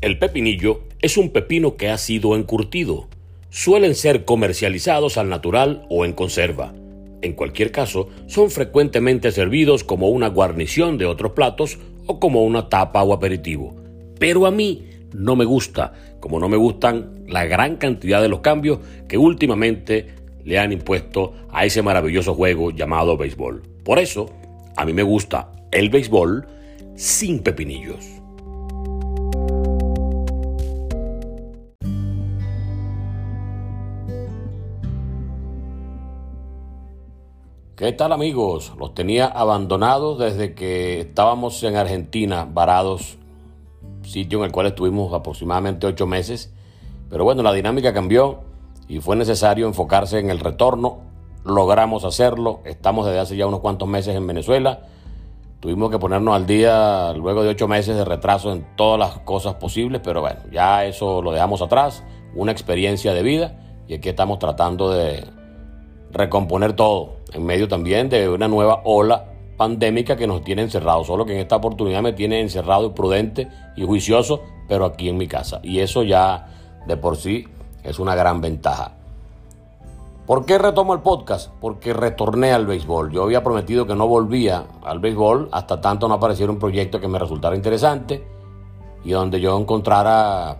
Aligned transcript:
El 0.00 0.18
pepinillo 0.18 0.80
es 1.02 1.18
un 1.18 1.28
pepino 1.28 1.76
que 1.76 1.90
ha 1.90 1.98
sido 1.98 2.34
encurtido. 2.34 3.08
Suelen 3.50 3.94
ser 3.94 4.24
comercializados 4.24 5.18
al 5.18 5.28
natural 5.28 5.84
o 5.90 6.06
en 6.06 6.14
conserva. 6.14 6.72
En 7.20 7.34
cualquier 7.34 7.70
caso, 7.70 8.08
son 8.26 8.50
frecuentemente 8.50 9.30
servidos 9.30 9.84
como 9.84 10.08
una 10.08 10.28
guarnición 10.28 10.96
de 10.96 11.04
otros 11.04 11.32
platos 11.32 11.78
o 12.06 12.18
como 12.18 12.44
una 12.44 12.70
tapa 12.70 13.02
o 13.02 13.12
aperitivo. 13.12 13.76
Pero 14.18 14.46
a 14.46 14.50
mí 14.50 14.86
no 15.12 15.36
me 15.36 15.44
gusta, 15.44 15.92
como 16.18 16.40
no 16.40 16.48
me 16.48 16.56
gustan 16.56 17.22
la 17.28 17.44
gran 17.44 17.76
cantidad 17.76 18.22
de 18.22 18.30
los 18.30 18.40
cambios 18.40 18.78
que 19.06 19.18
últimamente 19.18 20.14
le 20.44 20.58
han 20.58 20.72
impuesto 20.72 21.34
a 21.50 21.66
ese 21.66 21.82
maravilloso 21.82 22.32
juego 22.32 22.70
llamado 22.70 23.18
béisbol. 23.18 23.62
Por 23.84 23.98
eso, 23.98 24.30
a 24.78 24.86
mí 24.86 24.94
me 24.94 25.02
gusta 25.02 25.52
el 25.72 25.90
béisbol 25.90 26.46
sin 26.96 27.40
pepinillos. 27.40 28.19
¿Qué 37.80 37.92
tal 37.92 38.12
amigos? 38.12 38.74
Los 38.78 38.92
tenía 38.92 39.24
abandonados 39.24 40.18
desde 40.18 40.54
que 40.54 41.00
estábamos 41.00 41.62
en 41.62 41.76
Argentina, 41.76 42.46
varados, 42.46 43.16
sitio 44.02 44.40
en 44.40 44.44
el 44.44 44.52
cual 44.52 44.66
estuvimos 44.66 45.14
aproximadamente 45.14 45.86
ocho 45.86 46.06
meses. 46.06 46.52
Pero 47.08 47.24
bueno, 47.24 47.42
la 47.42 47.54
dinámica 47.54 47.94
cambió 47.94 48.40
y 48.86 49.00
fue 49.00 49.16
necesario 49.16 49.66
enfocarse 49.66 50.18
en 50.18 50.28
el 50.28 50.40
retorno. 50.40 50.98
Logramos 51.42 52.04
hacerlo, 52.04 52.60
estamos 52.66 53.06
desde 53.06 53.20
hace 53.20 53.36
ya 53.38 53.46
unos 53.46 53.60
cuantos 53.60 53.88
meses 53.88 54.14
en 54.14 54.26
Venezuela. 54.26 54.82
Tuvimos 55.60 55.90
que 55.90 55.98
ponernos 55.98 56.36
al 56.36 56.44
día 56.46 57.14
luego 57.14 57.42
de 57.42 57.48
ocho 57.48 57.66
meses 57.66 57.96
de 57.96 58.04
retraso 58.04 58.52
en 58.52 58.76
todas 58.76 58.98
las 58.98 59.20
cosas 59.20 59.54
posibles, 59.54 60.02
pero 60.04 60.20
bueno, 60.20 60.40
ya 60.52 60.84
eso 60.84 61.22
lo 61.22 61.32
dejamos 61.32 61.62
atrás, 61.62 62.04
una 62.34 62.52
experiencia 62.52 63.14
de 63.14 63.22
vida 63.22 63.58
y 63.88 63.94
aquí 63.94 64.10
estamos 64.10 64.38
tratando 64.38 64.90
de 64.90 65.39
recomponer 66.12 66.74
todo, 66.74 67.16
en 67.32 67.44
medio 67.44 67.68
también 67.68 68.08
de 68.08 68.28
una 68.28 68.48
nueva 68.48 68.82
ola 68.84 69.26
pandémica 69.56 70.16
que 70.16 70.26
nos 70.26 70.42
tiene 70.42 70.62
encerrados, 70.62 71.06
solo 71.06 71.26
que 71.26 71.34
en 71.34 71.40
esta 71.40 71.56
oportunidad 71.56 72.02
me 72.02 72.12
tiene 72.12 72.40
encerrado 72.40 72.86
y 72.86 72.90
prudente 72.90 73.48
y 73.76 73.84
juicioso, 73.84 74.42
pero 74.68 74.84
aquí 74.84 75.08
en 75.08 75.18
mi 75.18 75.28
casa. 75.28 75.60
Y 75.62 75.80
eso 75.80 76.02
ya 76.02 76.48
de 76.86 76.96
por 76.96 77.16
sí 77.16 77.46
es 77.84 77.98
una 77.98 78.14
gran 78.14 78.40
ventaja. 78.40 78.92
¿Por 80.26 80.46
qué 80.46 80.58
retomo 80.58 80.94
el 80.94 81.00
podcast? 81.00 81.50
Porque 81.60 81.92
retorné 81.92 82.52
al 82.52 82.64
béisbol. 82.64 83.10
Yo 83.10 83.24
había 83.24 83.42
prometido 83.42 83.86
que 83.86 83.96
no 83.96 84.06
volvía 84.06 84.64
al 84.84 85.00
béisbol 85.00 85.48
hasta 85.50 85.80
tanto 85.80 86.06
no 86.06 86.14
apareciera 86.14 86.52
un 86.52 86.58
proyecto 86.58 87.00
que 87.00 87.08
me 87.08 87.18
resultara 87.18 87.56
interesante 87.56 88.24
y 89.04 89.10
donde 89.10 89.40
yo 89.40 89.58
encontrara 89.58 90.56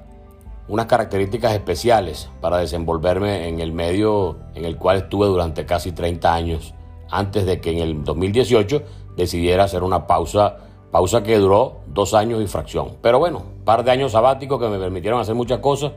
unas 0.71 0.87
características 0.87 1.53
especiales 1.53 2.31
para 2.41 2.59
desenvolverme 2.59 3.49
en 3.49 3.59
el 3.59 3.73
medio 3.73 4.37
en 4.55 4.65
el 4.65 4.77
cual 4.77 4.99
estuve 4.99 5.27
durante 5.27 5.67
casi 5.67 5.91
30 5.91 6.33
años, 6.33 6.75
antes 7.11 7.45
de 7.45 7.61
que 7.61 7.73
en 7.73 7.79
el 7.79 8.05
2018 8.05 8.83
decidiera 9.17 9.65
hacer 9.65 9.83
una 9.83 10.07
pausa, 10.07 10.59
pausa 10.93 11.25
que 11.25 11.37
duró 11.39 11.81
dos 11.89 12.15
años 12.15 12.41
y 12.41 12.47
fracción. 12.47 12.99
Pero 13.03 13.19
bueno, 13.19 13.43
par 13.65 13.83
de 13.83 13.91
años 13.91 14.13
sabáticos 14.13 14.61
que 14.61 14.69
me 14.69 14.79
permitieron 14.79 15.21
hacer 15.21 15.35
muchas 15.35 15.59
cosas 15.59 15.91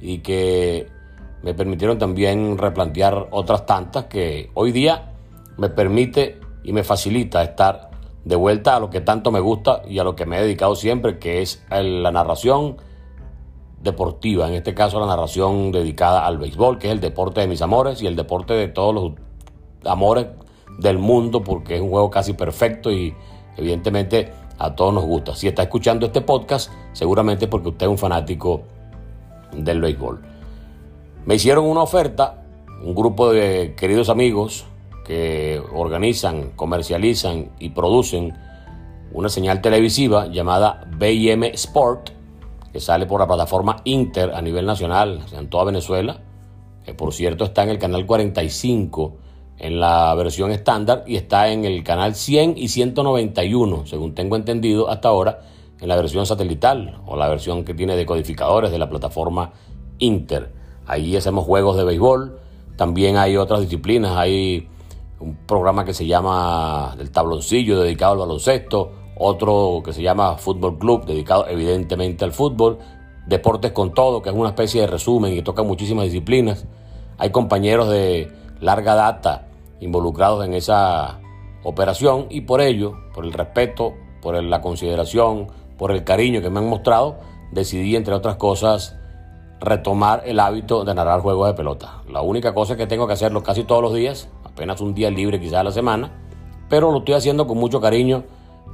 y 0.00 0.20
que 0.20 0.86
me 1.42 1.52
permitieron 1.52 1.98
también 1.98 2.56
replantear 2.56 3.28
otras 3.32 3.66
tantas 3.66 4.06
que 4.06 4.50
hoy 4.54 4.72
día 4.72 5.12
me 5.58 5.68
permite 5.68 6.40
y 6.64 6.72
me 6.72 6.84
facilita 6.84 7.42
estar 7.42 7.90
de 8.24 8.34
vuelta 8.34 8.76
a 8.76 8.80
lo 8.80 8.88
que 8.88 9.02
tanto 9.02 9.30
me 9.30 9.40
gusta 9.40 9.82
y 9.86 9.98
a 9.98 10.04
lo 10.04 10.16
que 10.16 10.24
me 10.24 10.38
he 10.38 10.40
dedicado 10.40 10.74
siempre, 10.74 11.18
que 11.18 11.42
es 11.42 11.62
la 11.70 12.10
narración 12.10 12.78
deportiva, 13.86 14.46
en 14.46 14.54
este 14.54 14.74
caso 14.74 15.00
la 15.00 15.06
narración 15.06 15.72
dedicada 15.72 16.26
al 16.26 16.36
béisbol, 16.36 16.78
que 16.78 16.88
es 16.88 16.92
el 16.92 17.00
deporte 17.00 17.40
de 17.40 17.46
mis 17.46 17.62
amores 17.62 18.02
y 18.02 18.06
el 18.06 18.14
deporte 18.14 18.52
de 18.52 18.68
todos 18.68 18.94
los 18.94 19.12
amores 19.86 20.26
del 20.78 20.98
mundo, 20.98 21.42
porque 21.42 21.76
es 21.76 21.80
un 21.80 21.88
juego 21.88 22.10
casi 22.10 22.34
perfecto 22.34 22.92
y 22.92 23.14
evidentemente 23.56 24.30
a 24.58 24.74
todos 24.74 24.92
nos 24.92 25.04
gusta. 25.04 25.34
Si 25.34 25.48
está 25.48 25.62
escuchando 25.62 26.06
este 26.06 26.20
podcast, 26.20 26.70
seguramente 26.92 27.48
porque 27.48 27.70
usted 27.70 27.86
es 27.86 27.90
un 27.90 27.98
fanático 27.98 28.62
del 29.52 29.80
béisbol. 29.80 30.20
Me 31.24 31.36
hicieron 31.36 31.64
una 31.64 31.82
oferta, 31.82 32.42
un 32.82 32.94
grupo 32.94 33.32
de 33.32 33.74
queridos 33.76 34.10
amigos 34.10 34.66
que 35.04 35.62
organizan, 35.72 36.50
comercializan 36.56 37.50
y 37.58 37.70
producen 37.70 38.34
una 39.12 39.28
señal 39.28 39.60
televisiva 39.60 40.26
llamada 40.26 40.84
BM 40.98 41.46
Sport, 41.54 42.10
sale 42.80 43.06
por 43.06 43.20
la 43.20 43.26
plataforma 43.26 43.76
Inter 43.84 44.32
a 44.34 44.42
nivel 44.42 44.66
nacional, 44.66 45.24
en 45.32 45.48
toda 45.48 45.64
Venezuela, 45.64 46.20
que 46.84 46.94
por 46.94 47.12
cierto 47.12 47.44
está 47.44 47.62
en 47.62 47.70
el 47.70 47.78
canal 47.78 48.06
45 48.06 49.16
en 49.58 49.80
la 49.80 50.14
versión 50.14 50.50
estándar 50.50 51.04
y 51.06 51.16
está 51.16 51.48
en 51.48 51.64
el 51.64 51.82
canal 51.82 52.14
100 52.14 52.54
y 52.56 52.68
191, 52.68 53.86
según 53.86 54.14
tengo 54.14 54.36
entendido 54.36 54.90
hasta 54.90 55.08
ahora, 55.08 55.40
en 55.80 55.88
la 55.88 55.96
versión 55.96 56.26
satelital 56.26 57.00
o 57.06 57.16
la 57.16 57.28
versión 57.28 57.64
que 57.64 57.74
tiene 57.74 57.96
decodificadores 57.96 58.70
de 58.70 58.78
la 58.78 58.88
plataforma 58.88 59.52
Inter. 59.98 60.52
Ahí 60.86 61.16
hacemos 61.16 61.44
juegos 61.44 61.76
de 61.76 61.84
béisbol, 61.84 62.38
también 62.76 63.16
hay 63.16 63.36
otras 63.36 63.60
disciplinas, 63.60 64.16
hay 64.16 64.68
un 65.20 65.36
programa 65.46 65.84
que 65.84 65.94
se 65.94 66.06
llama 66.06 66.94
El 66.98 67.10
Tabloncillo 67.10 67.80
dedicado 67.80 68.12
al 68.12 68.18
baloncesto, 68.18 68.92
otro 69.16 69.82
que 69.84 69.92
se 69.92 70.02
llama 70.02 70.36
Fútbol 70.36 70.78
Club, 70.78 71.06
dedicado 71.06 71.48
evidentemente 71.48 72.24
al 72.24 72.32
fútbol, 72.32 72.78
Deportes 73.26 73.72
con 73.72 73.92
Todo, 73.92 74.22
que 74.22 74.30
es 74.30 74.36
una 74.36 74.50
especie 74.50 74.82
de 74.82 74.86
resumen 74.86 75.32
y 75.32 75.42
toca 75.42 75.62
muchísimas 75.62 76.04
disciplinas. 76.04 76.66
Hay 77.18 77.30
compañeros 77.30 77.88
de 77.88 78.30
larga 78.60 78.94
data 78.94 79.48
involucrados 79.80 80.44
en 80.44 80.54
esa 80.54 81.18
operación 81.64 82.26
y 82.30 82.42
por 82.42 82.60
ello, 82.60 82.94
por 83.14 83.24
el 83.24 83.32
respeto, 83.32 83.94
por 84.22 84.40
la 84.42 84.60
consideración, 84.60 85.48
por 85.76 85.90
el 85.90 86.04
cariño 86.04 86.40
que 86.40 86.50
me 86.50 86.60
han 86.60 86.68
mostrado, 86.68 87.16
decidí, 87.52 87.96
entre 87.96 88.14
otras 88.14 88.36
cosas, 88.36 88.96
retomar 89.60 90.22
el 90.26 90.38
hábito 90.38 90.84
de 90.84 90.94
narrar 90.94 91.20
juegos 91.20 91.48
de 91.48 91.54
pelota. 91.54 92.02
La 92.08 92.20
única 92.20 92.54
cosa 92.54 92.74
es 92.74 92.78
que 92.78 92.86
tengo 92.86 93.06
que 93.06 93.14
hacerlo 93.14 93.42
casi 93.42 93.64
todos 93.64 93.82
los 93.82 93.94
días, 93.94 94.28
apenas 94.44 94.80
un 94.80 94.94
día 94.94 95.10
libre 95.10 95.40
quizás 95.40 95.60
a 95.60 95.64
la 95.64 95.72
semana, 95.72 96.12
pero 96.68 96.92
lo 96.92 96.98
estoy 96.98 97.14
haciendo 97.14 97.46
con 97.46 97.58
mucho 97.58 97.80
cariño 97.80 98.24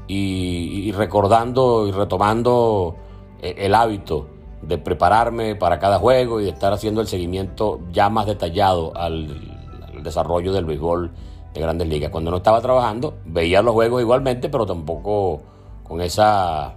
y, 0.07 0.93
recordando 0.93 1.87
y 1.87 1.93
retomando 1.93 2.97
eh, 3.41 3.55
el 3.59 3.75
hábito 3.75 4.29
de 4.63 4.79
prepararme 4.79 5.57
para 5.57 5.79
cada 5.79 5.99
juego 5.99 6.41
y 6.41 6.45
de 6.45 6.51
estar 6.51 6.73
haciendo 6.73 7.01
el 7.01 7.09
seguimiento 7.09 7.81
ya 7.91 8.09
más 8.09 8.27
detallado 8.27 8.93
al, 8.97 9.59
desarrollo 10.03 10.53
del 10.53 10.65
béisbol 10.65 11.12
de 11.55 11.61
grandes 11.61 11.87
ligas. 11.89 12.11
Cuando 12.11 12.31
no 12.31 12.39
estaba 12.39 12.61
trabajando, 12.61 13.19
veía 13.25 13.62
los 13.62 13.73
juegos 13.73 14.01
igualmente, 14.01 14.49
pero 14.49 14.67
tampoco 14.67 15.43
con 15.85 16.01
esa 16.01 16.75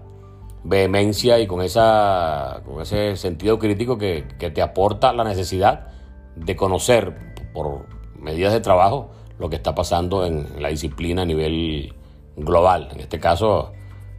vehemencia 0.64 1.40
y 1.40 1.48
con, 1.48 1.62
esa, 1.62 2.62
con 2.66 2.82
ese 2.82 3.16
sentido 3.16 3.58
crítico 3.58 3.98
que, 3.98 4.28
que 4.38 4.52
te 4.52 4.62
aporta 4.62 5.12
la 5.14 5.24
necesidad 5.24 5.88
de 6.36 6.56
conocer 6.56 7.34
por 7.54 7.88
medidas 8.20 8.54
de 8.54 8.60
trabajo 8.60 9.10
lo 9.40 9.50
que 9.50 9.56
está 9.56 9.74
pasando 9.74 10.26
en 10.26 10.62
la 10.62 10.70
disciplina 10.70 11.24
a 11.24 11.26
nivel 11.26 11.94
global, 12.36 12.90
en 12.92 13.00
este 13.00 13.20
caso 13.20 13.72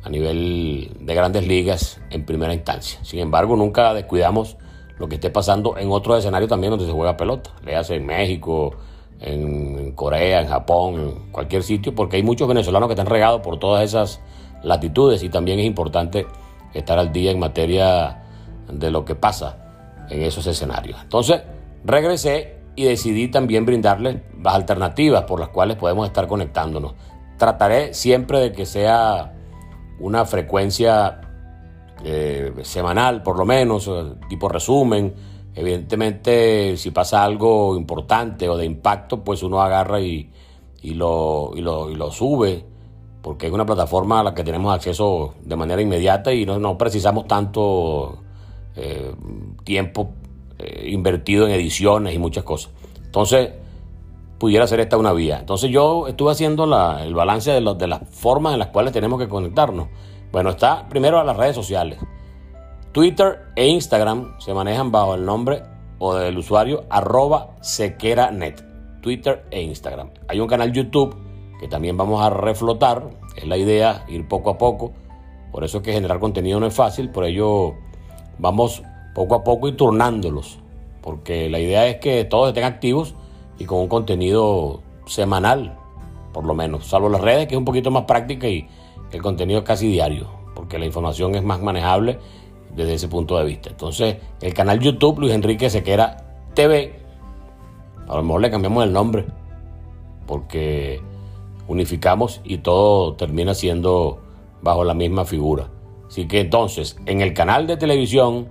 a 0.02 0.08
nivel 0.08 0.96
de 1.00 1.14
grandes 1.14 1.46
ligas 1.46 2.00
en 2.10 2.24
primera 2.24 2.54
instancia. 2.54 3.00
Sin 3.02 3.18
embargo, 3.18 3.56
nunca 3.56 3.92
descuidamos 3.92 4.56
lo 4.98 5.08
que 5.08 5.16
esté 5.16 5.30
pasando 5.30 5.76
en 5.76 5.90
otros 5.90 6.20
escenarios 6.20 6.48
también 6.48 6.70
donde 6.70 6.86
se 6.86 6.92
juega 6.92 7.16
pelota, 7.16 7.50
le 7.64 7.76
hace 7.76 7.96
en 7.96 8.06
México, 8.06 8.76
en 9.20 9.92
Corea, 9.92 10.40
en 10.40 10.48
Japón, 10.48 10.94
en 10.94 11.32
cualquier 11.32 11.62
sitio, 11.62 11.94
porque 11.94 12.16
hay 12.16 12.22
muchos 12.22 12.46
venezolanos 12.46 12.88
que 12.88 12.92
están 12.92 13.06
regados 13.06 13.40
por 13.40 13.58
todas 13.58 13.82
esas 13.82 14.20
latitudes 14.62 15.22
y 15.22 15.28
también 15.28 15.58
es 15.58 15.66
importante 15.66 16.26
estar 16.72 16.98
al 16.98 17.12
día 17.12 17.30
en 17.30 17.38
materia 17.38 18.22
de 18.70 18.90
lo 18.90 19.04
que 19.04 19.14
pasa 19.14 20.06
en 20.08 20.22
esos 20.22 20.46
escenarios. 20.46 20.98
Entonces, 21.02 21.42
regresé 21.84 22.56
y 22.74 22.84
decidí 22.84 23.28
también 23.28 23.64
brindarles 23.64 24.18
las 24.42 24.54
alternativas 24.54 25.24
por 25.24 25.40
las 25.40 25.48
cuales 25.48 25.76
podemos 25.76 26.06
estar 26.06 26.26
conectándonos 26.26 26.94
trataré 27.36 27.94
siempre 27.94 28.40
de 28.40 28.52
que 28.52 28.66
sea 28.66 29.34
una 29.98 30.24
frecuencia 30.24 31.20
eh, 32.04 32.52
semanal, 32.62 33.22
por 33.22 33.38
lo 33.38 33.44
menos, 33.44 33.90
tipo 34.28 34.48
resumen. 34.48 35.14
Evidentemente, 35.54 36.76
si 36.76 36.90
pasa 36.90 37.24
algo 37.24 37.76
importante 37.76 38.48
o 38.48 38.56
de 38.56 38.66
impacto, 38.66 39.24
pues 39.24 39.42
uno 39.42 39.62
agarra 39.62 40.00
y, 40.00 40.30
lo, 40.82 41.52
lo, 41.54 42.10
sube, 42.12 42.64
porque 43.22 43.46
es 43.46 43.52
una 43.52 43.66
plataforma 43.66 44.20
a 44.20 44.22
la 44.22 44.34
que 44.34 44.44
tenemos 44.44 44.74
acceso 44.74 45.34
de 45.42 45.56
manera 45.56 45.80
inmediata 45.80 46.32
y 46.32 46.44
no, 46.44 46.78
precisamos 46.78 47.26
tanto 47.26 48.18
eh, 48.76 49.12
tiempo 49.64 50.10
eh, 50.58 50.90
invertido 50.90 51.46
en 51.46 51.54
ediciones 51.54 52.14
y 52.14 52.18
muchas 52.18 52.44
cosas. 52.44 52.70
Entonces, 53.04 53.50
pudiera 54.38 54.66
ser 54.66 54.80
esta 54.80 54.96
una 54.96 55.12
vía. 55.12 55.38
Entonces 55.38 55.70
yo 55.70 56.08
estuve 56.08 56.32
haciendo 56.32 56.64
el 56.64 57.14
balance 57.14 57.50
de, 57.50 57.74
de 57.74 57.86
las 57.86 58.08
formas 58.10 58.52
en 58.52 58.58
las 58.58 58.68
cuales 58.68 58.92
tenemos 58.92 59.18
que 59.18 59.28
conectarnos. 59.28 59.88
Bueno, 60.32 60.50
está 60.50 60.88
primero 60.88 61.18
a 61.18 61.24
las 61.24 61.36
redes 61.36 61.54
sociales. 61.54 61.98
Twitter 62.92 63.46
e 63.56 63.66
Instagram 63.66 64.38
se 64.40 64.54
manejan 64.54 64.90
bajo 64.90 65.14
el 65.14 65.24
nombre 65.24 65.62
o 65.98 66.14
del 66.14 66.38
usuario 66.38 66.84
arroba 66.90 67.56
sequeranet. 67.60 68.64
Twitter 69.00 69.46
e 69.50 69.62
Instagram. 69.62 70.10
Hay 70.28 70.40
un 70.40 70.48
canal 70.48 70.72
YouTube 70.72 71.16
que 71.60 71.68
también 71.68 71.96
vamos 71.96 72.22
a 72.22 72.30
reflotar. 72.30 73.10
Es 73.36 73.46
la 73.46 73.56
idea 73.56 74.04
ir 74.08 74.26
poco 74.26 74.50
a 74.50 74.58
poco. 74.58 74.92
Por 75.52 75.64
eso 75.64 75.78
es 75.78 75.84
que 75.84 75.92
generar 75.92 76.18
contenido 76.18 76.58
no 76.58 76.66
es 76.66 76.74
fácil. 76.74 77.10
Por 77.10 77.24
ello 77.24 77.74
vamos 78.38 78.82
poco 79.14 79.36
a 79.36 79.44
poco 79.44 79.68
y 79.68 79.72
turnándolos. 79.72 80.58
Porque 81.02 81.48
la 81.48 81.60
idea 81.60 81.86
es 81.86 81.96
que 81.98 82.24
todos 82.24 82.48
estén 82.48 82.64
activos 82.64 83.14
y 83.58 83.64
con 83.64 83.80
un 83.80 83.88
contenido 83.88 84.80
semanal, 85.06 85.76
por 86.32 86.44
lo 86.44 86.54
menos. 86.54 86.86
Salvo 86.86 87.08
las 87.08 87.20
redes, 87.20 87.46
que 87.46 87.54
es 87.54 87.58
un 87.58 87.64
poquito 87.64 87.90
más 87.90 88.04
práctica 88.04 88.48
y 88.48 88.68
el 89.12 89.22
contenido 89.22 89.60
es 89.60 89.64
casi 89.64 89.88
diario. 89.88 90.28
Porque 90.54 90.78
la 90.78 90.86
información 90.86 91.34
es 91.34 91.42
más 91.42 91.60
manejable 91.60 92.18
desde 92.74 92.94
ese 92.94 93.08
punto 93.08 93.36
de 93.38 93.44
vista. 93.44 93.70
Entonces, 93.70 94.16
el 94.40 94.54
canal 94.54 94.80
YouTube 94.80 95.18
Luis 95.20 95.32
Enrique 95.32 95.70
Sequera 95.70 96.16
TV, 96.54 96.94
a 98.08 98.16
lo 98.16 98.22
mejor 98.22 98.40
le 98.40 98.50
cambiamos 98.50 98.84
el 98.84 98.92
nombre, 98.92 99.26
porque 100.26 101.00
unificamos 101.68 102.40
y 102.44 102.58
todo 102.58 103.14
termina 103.14 103.54
siendo 103.54 104.22
bajo 104.62 104.84
la 104.84 104.94
misma 104.94 105.24
figura. 105.24 105.68
Así 106.06 106.26
que 106.26 106.40
entonces, 106.40 106.96
en 107.06 107.20
el 107.20 107.34
canal 107.34 107.66
de 107.66 107.76
televisión 107.76 108.48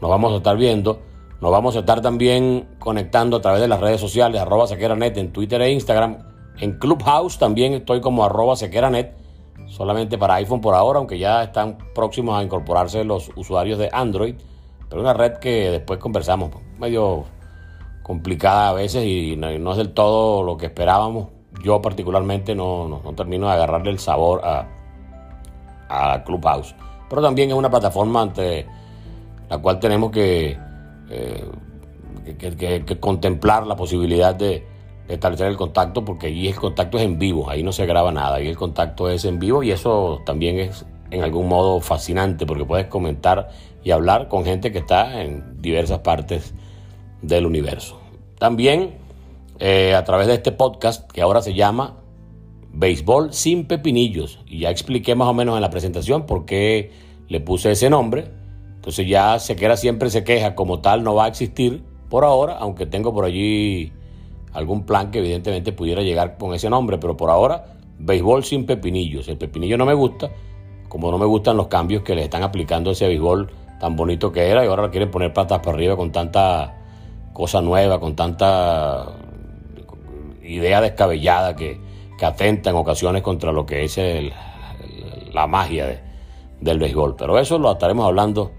nos 0.00 0.10
vamos 0.10 0.32
a 0.32 0.36
estar 0.36 0.56
viendo, 0.56 1.00
nos 1.44 1.52
vamos 1.52 1.76
a 1.76 1.80
estar 1.80 2.00
también 2.00 2.66
conectando 2.78 3.36
a 3.36 3.42
través 3.42 3.60
de 3.60 3.68
las 3.68 3.78
redes 3.78 4.00
sociales, 4.00 4.40
arroba 4.40 4.66
sequeranet 4.66 5.18
en 5.18 5.30
Twitter 5.30 5.60
e 5.60 5.72
Instagram. 5.72 6.16
En 6.58 6.78
Clubhouse 6.78 7.38
también 7.38 7.74
estoy 7.74 8.00
como 8.00 8.24
arroba 8.24 8.56
sequeranet 8.56 9.14
solamente 9.66 10.16
para 10.16 10.36
iPhone 10.36 10.62
por 10.62 10.74
ahora, 10.74 11.00
aunque 11.00 11.18
ya 11.18 11.42
están 11.42 11.76
próximos 11.94 12.38
a 12.38 12.42
incorporarse 12.42 13.04
los 13.04 13.30
usuarios 13.36 13.78
de 13.78 13.90
Android, 13.92 14.36
pero 14.88 15.02
una 15.02 15.12
red 15.12 15.34
que 15.34 15.70
después 15.70 15.98
conversamos, 15.98 16.50
medio 16.78 17.24
complicada 18.02 18.70
a 18.70 18.72
veces 18.72 19.04
y 19.04 19.36
no, 19.36 19.72
es 19.72 19.76
del 19.76 19.92
todo 19.92 20.42
lo 20.44 20.56
que 20.56 20.64
esperábamos. 20.64 21.28
Yo 21.62 21.82
particularmente 21.82 22.54
no, 22.54 23.02
termino 23.14 23.48
de 23.48 23.52
agarrarle 23.52 23.90
el 23.90 23.98
sabor 23.98 24.40
a, 24.42 24.66
a 25.90 26.24
Clubhouse, 26.24 26.74
pero 27.10 27.20
también 27.20 27.50
es 27.50 27.54
una 27.54 27.68
plataforma 27.68 28.22
ante 28.22 28.66
la 29.50 29.58
cual 29.58 29.78
tenemos 29.78 30.10
que, 30.10 30.58
eh, 31.10 31.44
que 32.38 32.98
contemplar 33.00 33.66
la 33.66 33.76
posibilidad 33.76 34.34
de 34.34 34.66
establecer 35.08 35.48
el 35.48 35.56
contacto 35.56 36.04
porque 36.04 36.28
allí 36.28 36.48
el 36.48 36.56
contacto 36.56 36.98
es 36.98 37.04
en 37.04 37.18
vivo, 37.18 37.50
ahí 37.50 37.62
no 37.62 37.72
se 37.72 37.86
graba 37.86 38.12
nada, 38.12 38.36
ahí 38.36 38.48
el 38.48 38.56
contacto 38.56 39.10
es 39.10 39.24
en 39.24 39.38
vivo 39.38 39.62
y 39.62 39.70
eso 39.70 40.22
también 40.24 40.58
es 40.58 40.86
en 41.10 41.22
algún 41.22 41.48
modo 41.48 41.80
fascinante 41.80 42.46
porque 42.46 42.64
puedes 42.64 42.86
comentar 42.86 43.50
y 43.82 43.90
hablar 43.90 44.28
con 44.28 44.44
gente 44.44 44.72
que 44.72 44.78
está 44.78 45.22
en 45.22 45.60
diversas 45.60 46.00
partes 46.00 46.54
del 47.22 47.46
universo. 47.46 48.00
También 48.38 48.94
eh, 49.58 49.94
a 49.94 50.04
través 50.04 50.26
de 50.26 50.34
este 50.34 50.52
podcast 50.52 51.10
que 51.10 51.20
ahora 51.20 51.42
se 51.42 51.54
llama 51.54 51.96
Béisbol 52.72 53.32
sin 53.32 53.66
pepinillos 53.66 54.40
y 54.46 54.60
ya 54.60 54.70
expliqué 54.70 55.14
más 55.14 55.28
o 55.28 55.34
menos 55.34 55.54
en 55.54 55.62
la 55.62 55.70
presentación 55.70 56.26
por 56.26 56.46
qué 56.46 56.90
le 57.28 57.40
puse 57.40 57.70
ese 57.70 57.90
nombre. 57.90 58.24
Entonces 58.84 59.08
ya 59.08 59.38
se 59.38 59.56
queda 59.56 59.78
siempre 59.78 60.10
se 60.10 60.24
queja 60.24 60.54
como 60.54 60.80
tal 60.80 61.02
no 61.04 61.14
va 61.14 61.24
a 61.24 61.28
existir 61.28 61.82
por 62.10 62.22
ahora, 62.22 62.58
aunque 62.58 62.84
tengo 62.84 63.14
por 63.14 63.24
allí 63.24 63.90
algún 64.52 64.84
plan 64.84 65.10
que 65.10 65.20
evidentemente 65.20 65.72
pudiera 65.72 66.02
llegar 66.02 66.36
con 66.36 66.52
ese 66.52 66.68
nombre, 66.68 66.98
pero 66.98 67.16
por 67.16 67.30
ahora, 67.30 67.64
béisbol 67.98 68.44
sin 68.44 68.66
pepinillos. 68.66 69.26
El 69.28 69.38
pepinillo 69.38 69.78
no 69.78 69.86
me 69.86 69.94
gusta, 69.94 70.28
como 70.90 71.10
no 71.10 71.16
me 71.16 71.24
gustan 71.24 71.56
los 71.56 71.68
cambios 71.68 72.02
que 72.02 72.14
le 72.14 72.24
están 72.24 72.42
aplicando 72.42 72.90
a 72.90 72.92
ese 72.92 73.06
béisbol 73.06 73.50
tan 73.80 73.96
bonito 73.96 74.30
que 74.30 74.50
era 74.50 74.62
y 74.62 74.68
ahora 74.68 74.90
quieren 74.90 75.10
poner 75.10 75.32
patas 75.32 75.60
para 75.60 75.78
arriba 75.78 75.96
con 75.96 76.12
tanta 76.12 76.74
cosa 77.32 77.62
nueva, 77.62 77.98
con 77.98 78.14
tanta 78.14 79.14
idea 80.42 80.82
descabellada 80.82 81.56
que, 81.56 81.80
atenta 82.22 82.68
en 82.68 82.76
ocasiones 82.76 83.22
contra 83.22 83.50
lo 83.50 83.64
que 83.64 83.84
es 83.84 83.98
la 85.32 85.46
magia 85.46 86.02
del 86.60 86.78
béisbol. 86.78 87.16
Pero 87.16 87.38
eso 87.38 87.58
lo 87.58 87.72
estaremos 87.72 88.04
hablando 88.06 88.52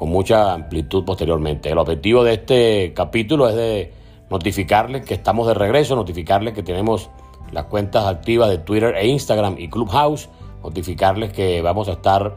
con 0.00 0.08
mucha 0.08 0.54
amplitud 0.54 1.04
posteriormente. 1.04 1.68
El 1.70 1.76
objetivo 1.76 2.24
de 2.24 2.32
este 2.32 2.94
capítulo 2.94 3.50
es 3.50 3.54
de 3.54 3.92
notificarles 4.30 5.04
que 5.04 5.12
estamos 5.12 5.46
de 5.46 5.52
regreso, 5.52 5.94
notificarles 5.94 6.54
que 6.54 6.62
tenemos 6.62 7.10
las 7.52 7.66
cuentas 7.66 8.06
activas 8.06 8.48
de 8.48 8.56
Twitter 8.56 8.94
e 8.96 9.08
Instagram 9.08 9.56
y 9.58 9.68
Clubhouse, 9.68 10.30
notificarles 10.64 11.34
que 11.34 11.60
vamos 11.60 11.90
a 11.90 11.92
estar 11.92 12.34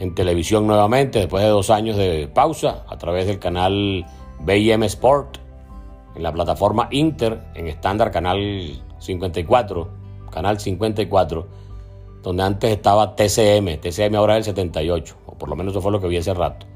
en 0.00 0.14
televisión 0.14 0.66
nuevamente 0.66 1.18
después 1.18 1.44
de 1.44 1.50
dos 1.50 1.68
años 1.68 1.98
de 1.98 2.26
pausa 2.26 2.86
a 2.88 2.96
través 2.96 3.26
del 3.26 3.38
canal 3.38 4.06
BM 4.40 4.86
Sport, 4.86 5.36
en 6.16 6.22
la 6.22 6.32
plataforma 6.32 6.88
Inter, 6.90 7.38
en 7.54 7.68
estándar 7.68 8.12
canal 8.12 8.82
54, 8.98 9.88
canal 10.30 10.58
54, 10.58 11.46
donde 12.22 12.42
antes 12.42 12.70
estaba 12.70 13.14
TCM, 13.14 13.78
TCM 13.78 14.14
ahora 14.14 14.38
es 14.38 14.48
el 14.48 14.54
78, 14.54 15.16
o 15.26 15.34
por 15.34 15.50
lo 15.50 15.54
menos 15.54 15.74
eso 15.74 15.82
fue 15.82 15.92
lo 15.92 16.00
que 16.00 16.08
vi 16.08 16.16
hace 16.16 16.32
rato. 16.32 16.73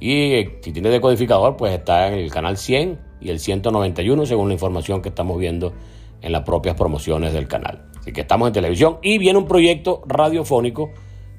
Y 0.00 0.32
eh, 0.32 0.58
si 0.62 0.72
tiene 0.72 0.88
decodificador, 0.88 1.56
pues 1.56 1.74
está 1.74 2.08
en 2.08 2.14
el 2.14 2.30
canal 2.30 2.56
100 2.56 2.98
y 3.20 3.28
el 3.28 3.38
191, 3.38 4.26
según 4.26 4.48
la 4.48 4.54
información 4.54 5.02
que 5.02 5.10
estamos 5.10 5.38
viendo 5.38 5.74
en 6.22 6.32
las 6.32 6.42
propias 6.42 6.74
promociones 6.74 7.34
del 7.34 7.46
canal. 7.46 7.84
Así 7.98 8.12
que 8.12 8.22
estamos 8.22 8.48
en 8.48 8.54
televisión 8.54 8.98
y 9.02 9.18
viene 9.18 9.38
un 9.38 9.46
proyecto 9.46 10.02
radiofónico 10.06 10.90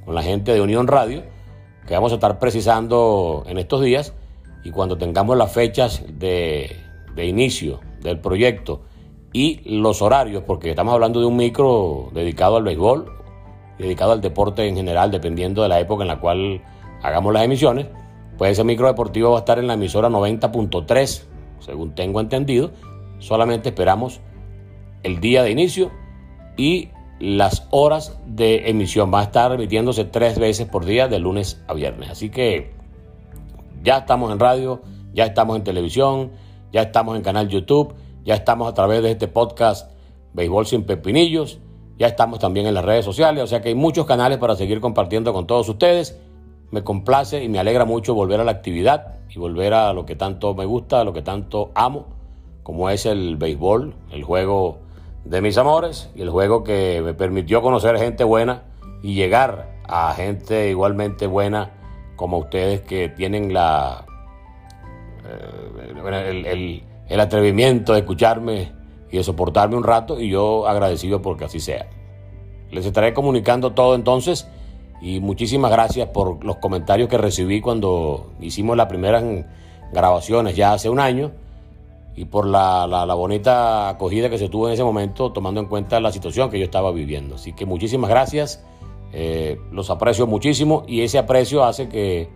con 0.06 0.13
la 0.13 0.22
gente 0.22 0.54
de 0.54 0.62
Unión 0.62 0.88
Radio 0.88 1.24
que 1.88 1.96
vamos 1.96 2.12
a 2.12 2.16
estar 2.16 2.38
precisando 2.38 3.44
en 3.48 3.58
estos 3.58 3.81
días 3.81 4.13
y 4.63 4.69
cuando 4.69 4.98
tengamos 4.98 5.36
las 5.36 5.52
fechas 5.52 6.04
de, 6.08 6.75
de 7.16 7.25
inicio 7.25 7.80
del 8.02 8.19
proyecto 8.19 8.81
y 9.34 9.62
los 9.66 10.02
horarios, 10.04 10.44
porque 10.46 10.69
estamos 10.69 10.94
hablando 10.94 11.19
de 11.19 11.25
un 11.25 11.36
micro 11.36 12.10
dedicado 12.13 12.58
al 12.58 12.63
béisbol, 12.63 13.12
dedicado 13.80 14.12
al 14.12 14.22
deporte 14.22 14.68
en 14.68 14.75
general, 14.75 15.10
dependiendo 15.10 15.63
de 15.63 15.69
la 15.69 15.80
época 15.80 16.04
en 16.04 16.10
la 16.10 16.19
cual 16.19 16.62
hagamos 17.02 17.34
las 17.34 17.44
emisiones, 17.44 17.88
pues 18.41 18.53
ese 18.53 18.63
micro 18.63 18.88
deportivo 18.88 19.29
va 19.29 19.35
a 19.35 19.39
estar 19.41 19.59
en 19.59 19.67
la 19.67 19.75
emisora 19.75 20.09
90.3 20.09 21.21
según 21.59 21.93
tengo 21.93 22.19
entendido. 22.19 22.71
Solamente 23.19 23.69
esperamos 23.69 24.19
el 25.03 25.19
día 25.19 25.43
de 25.43 25.51
inicio 25.51 25.91
y 26.57 26.89
las 27.19 27.67
horas 27.69 28.17
de 28.25 28.67
emisión. 28.71 29.13
Va 29.13 29.19
a 29.19 29.23
estar 29.25 29.51
emitiéndose 29.51 30.05
tres 30.05 30.39
veces 30.39 30.67
por 30.67 30.86
día 30.86 31.07
de 31.07 31.19
lunes 31.19 31.63
a 31.67 31.75
viernes. 31.75 32.10
Así 32.10 32.31
que 32.31 32.74
ya 33.83 34.00
estamos 34.00 34.31
en 34.31 34.39
radio, 34.39 34.81
ya 35.13 35.25
estamos 35.25 35.55
en 35.55 35.63
televisión, 35.63 36.31
ya 36.74 36.81
estamos 36.81 37.17
en 37.17 37.21
canal 37.21 37.48
YouTube, 37.48 37.93
ya 38.25 38.33
estamos 38.33 38.67
a 38.67 38.74
través 38.74 39.03
de 39.03 39.12
este 39.12 39.27
podcast 39.27 39.91
Béisbol 40.33 40.65
sin 40.65 40.83
Pepinillos, 40.86 41.60
ya 42.00 42.07
estamos 42.07 42.39
también 42.39 42.65
en 42.65 42.74
las 42.74 42.86
redes 42.86 43.05
sociales, 43.05 43.43
o 43.43 43.45
sea 43.45 43.62
que 43.62 43.69
hay 43.69 43.75
muchos 43.75 44.07
canales 44.07 44.39
para 44.39 44.55
seguir 44.55 44.81
compartiendo 44.81 45.31
con 45.31 45.45
todos 45.45 45.69
ustedes. 45.69 46.19
Me 46.72 46.84
complace 46.84 47.44
y 47.44 47.50
me 47.50 47.60
alegra 47.60 47.86
mucho 47.86 48.13
volver 48.13 48.40
a 48.40 48.44
la 48.44 48.51
actividad 48.51 49.20
y 49.30 49.40
volver 49.40 49.74
a 49.74 49.94
lo 49.94 50.06
que 50.06 50.16
tanto 50.16 50.54
me 50.54 50.66
gusta, 50.66 51.01
a 51.01 51.04
lo 51.04 51.13
que 51.13 51.22
tanto 51.22 51.72
amo, 51.75 52.08
como 52.63 52.90
es 52.90 53.06
el 53.06 53.38
béisbol, 53.38 53.94
el 54.12 54.24
juego 54.24 54.80
de 55.25 55.42
mis 55.42 55.58
amores 55.58 56.10
y 56.16 56.22
el 56.22 56.30
juego 56.30 56.63
que 56.63 57.01
me 57.04 57.13
permitió 57.13 57.62
conocer 57.62 57.98
gente 57.98 58.24
buena 58.24 58.63
y 59.04 59.13
llegar 59.13 59.72
a 59.88 60.13
gente 60.13 60.70
igualmente 60.70 61.28
buena 61.28 61.72
como 62.16 62.38
ustedes 62.38 62.82
que 62.82 63.10
tienen 63.10 63.54
la 63.54 64.06
eh, 65.25 66.84
el, 67.10 67.20
atrevimiento 67.20 67.94
de 67.94 68.00
escucharme 68.00 68.72
y 69.10 69.18
de 69.18 69.24
soportarme 69.24 69.75
un 69.75 69.84
rato 69.84 70.20
y 70.20 70.30
yo 70.30 70.68
agradecido 70.68 71.22
porque 71.22 71.46
así 71.46 71.60
sea. 71.60 71.88
Les 72.70 72.86
estaré 72.86 73.13
comunicando 73.13 73.74
todo 73.74 73.96
entonces 73.96 74.48
y 75.01 75.20
muchísimas 75.20 75.72
gracias 75.72 76.10
por 76.10 76.43
los 76.46 76.58
comentarios 76.58 77.10
que 77.10 77.17
recibí 77.17 77.60
cuando 77.60 78.31
hicimos 78.39 78.77
las 78.77 78.86
primeras 78.86 79.24
grabaciones 79.91 80.55
ya 80.55 80.74
hace 80.74 80.89
un 80.89 81.00
año 81.00 81.31
y 82.15 82.25
por 82.25 82.46
la, 82.46 82.86
bonita 83.15 83.89
acogida 83.89 84.29
que 84.29 84.38
se 84.38 84.48
tuvo 84.48 84.67
en 84.67 84.74
ese 84.74 84.84
momento, 84.84 85.31
tomando 85.31 85.60
en 85.60 85.67
cuenta 85.67 86.00
la 86.00 86.12
situación 86.12 86.51
que 86.51 86.60
yo 86.60 86.65
estaba 86.65 86.91
viviendo. 86.91 87.36
Así 87.36 87.53
que 87.53 87.65
muchísimas 87.65 88.10
gracias, 88.10 88.63
eh, 89.12 89.60
los 89.72 89.89
aprecio 89.89 90.27
muchísimo 90.27 90.84
y 90.88 91.01
ese 91.01 91.17
aprecio 91.17 91.63
hace 91.63 91.89
que 91.89 92.29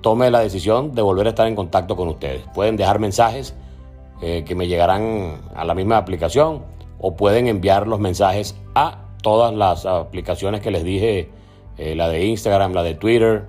tome 0.00 0.30
la 0.30 0.40
decisión 0.40 0.94
de 0.94 1.02
volver 1.02 1.26
a 1.26 1.30
estar 1.30 1.46
en 1.46 1.54
contacto 1.54 1.94
con 1.94 2.08
ustedes. 2.08 2.42
Pueden 2.54 2.76
dejar 2.76 2.98
mensajes 2.98 3.54
eh, 4.20 4.42
que 4.44 4.54
me 4.56 4.66
llegarán 4.66 5.42
a 5.54 5.64
la 5.64 5.74
misma 5.74 5.98
aplicación 5.98 6.62
o 6.98 7.14
pueden 7.14 7.46
enviar 7.46 7.86
los 7.86 8.00
mensajes 8.00 8.56
a 8.74 9.04
todas 9.22 9.54
las 9.54 9.86
aplicaciones 9.86 10.60
que 10.60 10.70
les 10.70 10.82
dije 10.82 11.30
eh, 11.80 11.94
la 11.94 12.10
de 12.10 12.26
Instagram, 12.26 12.74
la 12.74 12.82
de 12.82 12.94
Twitter, 12.94 13.46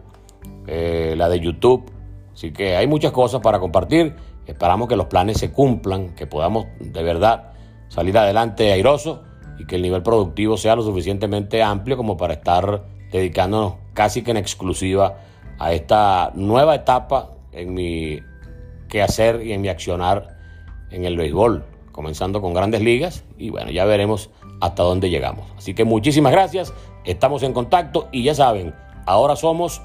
eh, 0.65 1.15
la 1.17 1.27
de 1.27 1.41
YouTube. 1.41 1.83
Así 2.33 2.53
que 2.53 2.77
hay 2.77 2.87
muchas 2.87 3.11
cosas 3.11 3.41
para 3.41 3.59
compartir. 3.59 4.15
Esperamos 4.47 4.87
que 4.87 4.95
los 4.95 5.07
planes 5.07 5.37
se 5.37 5.51
cumplan, 5.51 6.15
que 6.15 6.27
podamos 6.27 6.67
de 6.79 7.03
verdad 7.03 7.51
salir 7.89 8.17
adelante 8.17 8.71
airosos 8.71 9.19
y 9.59 9.65
que 9.65 9.75
el 9.75 9.81
nivel 9.81 10.01
productivo 10.01 10.55
sea 10.55 10.77
lo 10.77 10.81
suficientemente 10.81 11.61
amplio 11.61 11.97
como 11.97 12.15
para 12.15 12.35
estar 12.35 12.85
dedicándonos 13.11 13.73
casi 13.93 14.21
que 14.21 14.31
en 14.31 14.37
exclusiva 14.37 15.17
a 15.59 15.73
esta 15.73 16.31
nueva 16.33 16.75
etapa 16.75 17.31
en 17.51 17.73
mi 17.73 18.21
quehacer 18.87 19.45
y 19.45 19.51
en 19.51 19.59
mi 19.59 19.67
accionar 19.67 20.37
en 20.89 21.03
el 21.03 21.17
béisbol, 21.17 21.65
comenzando 21.91 22.41
con 22.41 22.53
grandes 22.53 22.79
ligas 22.79 23.25
y 23.37 23.49
bueno, 23.49 23.71
ya 23.71 23.83
veremos 23.83 24.29
hasta 24.61 24.83
dónde 24.83 25.09
llegamos. 25.09 25.47
Así 25.57 25.73
que 25.73 25.83
muchísimas 25.83 26.31
gracias, 26.31 26.73
estamos 27.05 27.43
en 27.43 27.53
contacto 27.53 28.07
y 28.11 28.23
ya 28.23 28.35
saben, 28.35 28.73
ahora 29.05 29.35
somos 29.35 29.81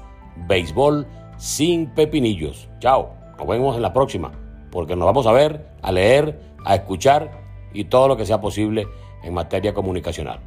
béisbol 0.47 1.07
sin 1.37 1.87
pepinillos. 1.87 2.69
Chao, 2.79 3.13
nos 3.37 3.47
vemos 3.47 3.75
en 3.75 3.81
la 3.81 3.93
próxima, 3.93 4.31
porque 4.71 4.95
nos 4.95 5.05
vamos 5.05 5.27
a 5.27 5.31
ver, 5.31 5.67
a 5.81 5.91
leer, 5.91 6.39
a 6.65 6.75
escuchar 6.75 7.31
y 7.73 7.85
todo 7.85 8.07
lo 8.07 8.17
que 8.17 8.25
sea 8.25 8.41
posible 8.41 8.87
en 9.23 9.33
materia 9.33 9.73
comunicacional. 9.73 10.39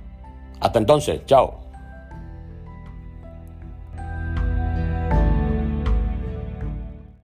Hasta 0.60 0.78
entonces, 0.78 1.24
chao. 1.26 1.69